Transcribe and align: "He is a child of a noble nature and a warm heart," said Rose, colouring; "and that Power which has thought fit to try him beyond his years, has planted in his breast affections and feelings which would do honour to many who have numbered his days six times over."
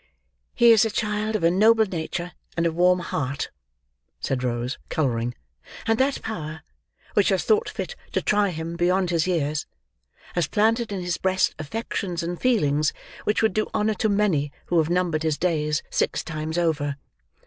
"He 0.55 0.71
is 0.71 0.83
a 0.83 0.89
child 0.89 1.35
of 1.35 1.43
a 1.43 1.51
noble 1.51 1.85
nature 1.85 2.31
and 2.57 2.65
a 2.65 2.71
warm 2.71 3.01
heart," 3.01 3.51
said 4.19 4.43
Rose, 4.43 4.79
colouring; 4.89 5.35
"and 5.85 5.99
that 5.99 6.23
Power 6.23 6.63
which 7.13 7.29
has 7.29 7.43
thought 7.43 7.69
fit 7.69 7.95
to 8.13 8.19
try 8.23 8.49
him 8.49 8.75
beyond 8.75 9.11
his 9.11 9.27
years, 9.27 9.67
has 10.33 10.47
planted 10.47 10.91
in 10.91 11.01
his 11.01 11.19
breast 11.19 11.53
affections 11.59 12.23
and 12.23 12.41
feelings 12.41 12.93
which 13.25 13.43
would 13.43 13.53
do 13.53 13.67
honour 13.75 13.93
to 13.93 14.09
many 14.09 14.51
who 14.65 14.79
have 14.79 14.89
numbered 14.89 15.21
his 15.21 15.37
days 15.37 15.83
six 15.91 16.23
times 16.23 16.57
over." 16.57 16.95